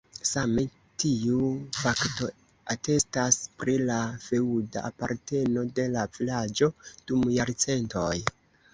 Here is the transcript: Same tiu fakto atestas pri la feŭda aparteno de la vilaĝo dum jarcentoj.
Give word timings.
Same 0.27 0.61
tiu 1.03 1.49
fakto 1.79 2.31
atestas 2.77 3.39
pri 3.61 3.77
la 3.91 3.99
feŭda 4.31 4.85
aparteno 4.93 5.69
de 5.81 5.89
la 5.99 6.09
vilaĝo 6.19 6.75
dum 6.91 7.33
jarcentoj. 7.41 8.15